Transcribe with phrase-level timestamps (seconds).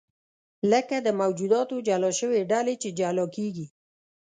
[0.71, 3.67] لکه د موجوداتو جلا شوې ډلې چې جلا کېږي.